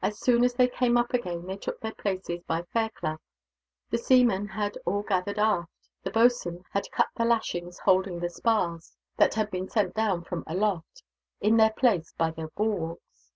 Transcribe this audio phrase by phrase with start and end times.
[0.00, 3.18] As soon as they came up again, they took their places by Fairclough.
[3.90, 5.72] The seamen had all gathered aft.
[6.04, 10.44] The boatswain had cut the lashings holding the spars that had been sent down from
[10.46, 11.02] aloft
[11.40, 13.32] in their place by the bulwarks.